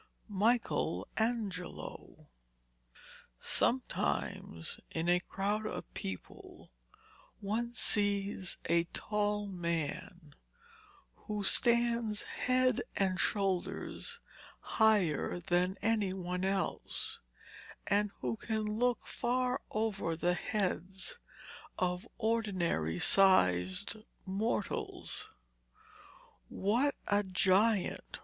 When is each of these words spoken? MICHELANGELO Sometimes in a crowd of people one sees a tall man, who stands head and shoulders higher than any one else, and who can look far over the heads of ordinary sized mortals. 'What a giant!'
MICHELANGELO 0.29 2.27
Sometimes 3.39 4.79
in 4.89 5.07
a 5.07 5.19
crowd 5.19 5.67
of 5.67 5.93
people 5.93 6.71
one 7.39 7.75
sees 7.75 8.57
a 8.65 8.85
tall 8.93 9.45
man, 9.45 10.33
who 11.27 11.43
stands 11.43 12.23
head 12.23 12.81
and 12.95 13.19
shoulders 13.19 14.19
higher 14.81 15.39
than 15.39 15.75
any 15.83 16.13
one 16.13 16.43
else, 16.43 17.19
and 17.85 18.09
who 18.21 18.37
can 18.37 18.79
look 18.79 19.05
far 19.05 19.61
over 19.69 20.15
the 20.17 20.33
heads 20.33 21.19
of 21.77 22.07
ordinary 22.17 22.97
sized 22.97 23.97
mortals. 24.25 25.29
'What 26.49 26.95
a 27.05 27.21
giant!' 27.21 28.19